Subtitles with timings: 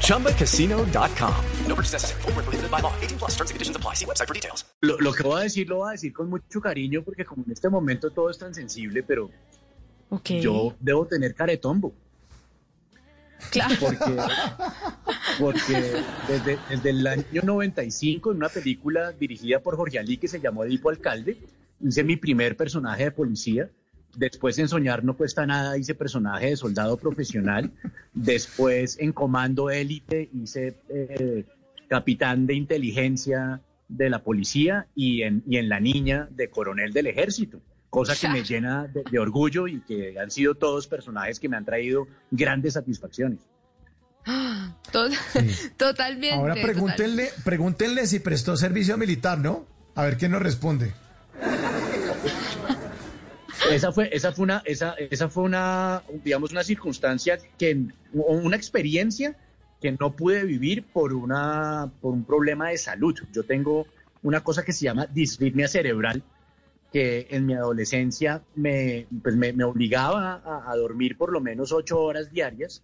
[0.00, 1.34] ChumbaCasino.com.
[1.68, 2.22] No purchase necessary.
[2.22, 2.92] Full prohibited by law.
[3.02, 3.94] 18 plus terms and conditions apply.
[3.94, 4.64] See website for details.
[4.80, 7.44] Lo, lo, que voy a decir lo voy a decir con mucho cariño porque como
[7.44, 9.30] en este momento todo es tan sensible, pero
[10.10, 10.40] okay.
[10.40, 11.92] yo debo tener caretombo.
[13.50, 13.74] Claro.
[13.80, 14.16] Porque,
[15.38, 20.40] porque desde, desde, el año 95, en una película dirigida por Jorge Ali que se
[20.40, 21.38] llamó Edipo Alcalde,
[21.80, 23.70] hice mi primer personaje de policía.
[24.16, 27.70] Después en Soñar no cuesta nada hice personaje de soldado profesional.
[28.12, 31.44] Después en Comando Élite hice eh,
[31.88, 37.06] capitán de inteligencia de la policía y en, y en La Niña de coronel del
[37.06, 37.60] ejército
[37.90, 41.56] cosa que me llena de, de, orgullo y que han sido todos personajes que me
[41.56, 43.38] han traído grandes satisfacciones.
[45.76, 46.34] Totalmente.
[46.34, 47.42] Ahora pregúntenle, total.
[47.44, 49.66] pregúntenle si prestó servicio militar, ¿no?
[49.94, 50.92] A ver quién nos responde.
[53.70, 59.36] Esa fue, esa fue una, esa, esa fue una, digamos, una circunstancia que, una experiencia
[59.80, 63.14] que no pude vivir por una, por un problema de salud.
[63.32, 63.86] Yo tengo
[64.22, 66.22] una cosa que se llama disritmia cerebral,
[66.92, 71.72] que en mi adolescencia me, pues me, me obligaba a, a, dormir por lo menos
[71.72, 72.82] ocho horas diarias.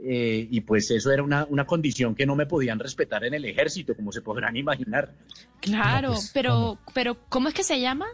[0.00, 3.44] Eh, y pues eso era una, una, condición que no me podían respetar en el
[3.44, 5.12] ejército, como se podrán imaginar.
[5.60, 6.78] Claro, no, pues, pero, ¿cómo?
[6.94, 8.06] pero ¿cómo es que se llama?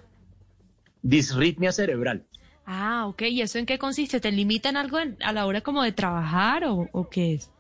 [1.05, 2.25] Disritmia cerebral.
[2.65, 3.23] Ah, ok.
[3.23, 4.21] ¿Y eso en qué consiste?
[4.21, 7.51] ¿Te limitan algo en, a la hora como de trabajar o, o qué es?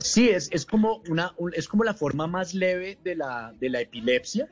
[0.00, 3.70] Sí, es, es, como una, un, es como la forma más leve de la, de
[3.70, 4.48] la epilepsia.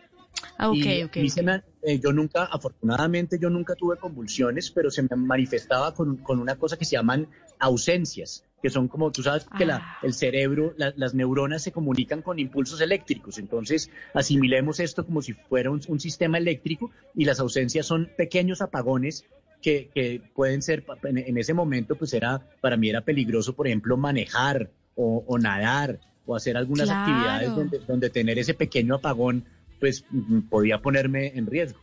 [0.59, 1.17] Ah, ok, y, ok.
[1.17, 5.93] y se me, eh, yo nunca, afortunadamente, yo nunca tuve convulsiones, pero se me manifestaba
[5.93, 9.77] con, con una cosa que se llaman ausencias, que son como, tú sabes, que la,
[9.77, 9.99] Ah.
[10.03, 13.39] el cerebro, la- las neuronas se comunican con impulsos eléctricos.
[13.39, 18.61] Entonces, asimilemos esto como si fuera un, un sistema eléctrico y las ausencias son pequeños
[18.63, 19.25] apagones
[19.63, 23.69] que, que pueden ser, en, en ese momento, pues era, para mí era peligroso, por
[23.69, 27.01] ejemplo, manejar o, o nadar o hacer algunas Claro.
[27.03, 29.45] actividades donde, donde tener ese pequeño apagón,
[29.79, 30.05] pues
[30.51, 31.79] podía ponerme en riesgo.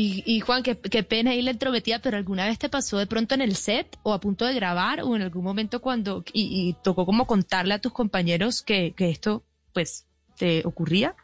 [0.00, 3.08] Y, y Juan, qué, qué pena ahí la entrometida, pero ¿alguna vez te pasó de
[3.08, 6.68] pronto en el set o a punto de grabar o en algún momento cuando y,
[6.68, 9.44] y tocó como contarle a tus compañeros que, que esto
[9.74, 11.16] pues te ocurría?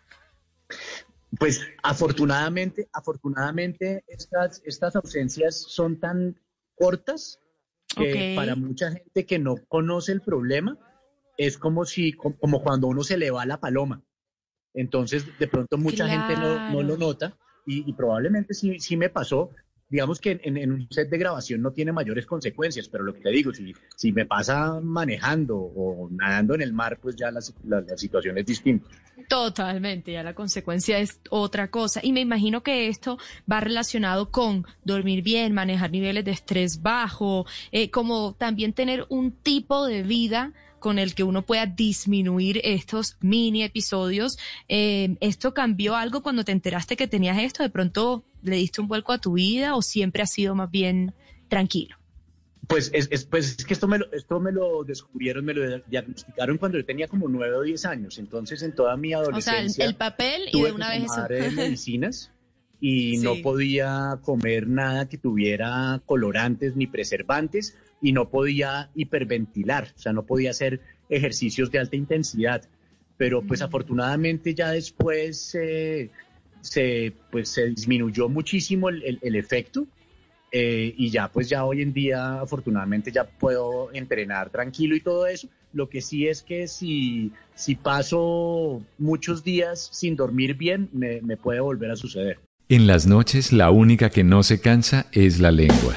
[1.39, 6.37] Pues afortunadamente, afortunadamente estas, estas ausencias son tan
[6.75, 7.39] cortas
[7.97, 10.77] que para mucha gente que no conoce el problema
[11.37, 14.03] es como si como, cuando uno se le va la paloma.
[14.73, 19.09] Entonces, de pronto mucha gente no, no lo nota y, y probablemente sí, sí me
[19.09, 19.51] pasó.
[19.89, 23.31] Digamos que en, un set de grabación no tiene mayores consecuencias, pero lo que te
[23.31, 27.81] digo, si, si me pasa manejando o nadando en el mar, pues ya la, la,
[27.83, 28.89] la situación es distinta.
[29.29, 32.01] Totalmente, ya la consecuencia es otra cosa.
[32.03, 33.19] Y me imagino que esto
[33.51, 39.33] va relacionado con dormir bien, manejar niveles de estrés bajo, eh, como también tener un
[39.33, 44.37] tipo de vida con el que uno pueda disminuir estos mini episodios.
[44.69, 47.63] Eh, ¿Esto cambió algo cuando te enteraste que tenías esto?
[47.63, 51.15] ¿De pronto le diste un vuelco a tu vida o siempre ha sido más bien
[51.49, 51.97] tranquilo?
[52.69, 55.79] Pues es, es- pues es que esto me, lo, esto me lo descubrieron, me lo
[55.87, 58.19] diagnosticaron cuando yo tenía como nueve o diez años.
[58.19, 61.27] Entonces, en toda mi O sea, el, adolescencia, el papel y de una vez eso.
[61.31, 62.31] eh, medicinas
[62.81, 69.99] y no podía comer nada que tuviera colorantes ni preservantes y no podía hiperventilar, o
[69.99, 72.63] sea, no podía hacer ejercicios de alta intensidad.
[73.17, 73.65] Pero pues Mm.
[73.65, 76.11] afortunadamente ya después eh,
[76.61, 79.87] se, pues, se disminuyó muchísimo el, el- el efecto
[80.57, 85.27] eh, y ya pues ya hoy en día afortunadamente ya puedo entrenar tranquilo y todo
[85.27, 85.49] eso.
[85.73, 91.37] Lo que sí es que si, si paso muchos días sin dormir bien, me, me
[91.37, 92.39] puede volver a suceder.
[92.69, 95.97] En las noches la única que no se cansa es la lengua.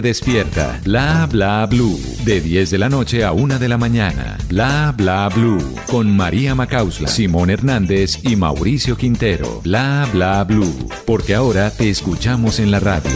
[0.00, 0.80] te despierta.
[0.84, 1.98] Bla bla blue.
[2.24, 4.38] De 10 de la noche a 1 de la mañana.
[4.48, 5.60] Bla bla blue.
[5.90, 9.60] Con María Macausla, Simón Hernández y Mauricio Quintero.
[9.64, 10.88] Bla bla blue.
[11.04, 13.10] Porque ahora te escuchamos en la radio.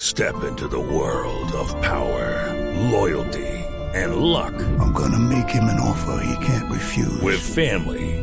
[0.00, 2.52] Step into the world of power,
[2.90, 4.52] loyalty, and luck.
[4.78, 7.20] I'm gonna make him an offer he can't refuse.
[7.22, 8.22] With family,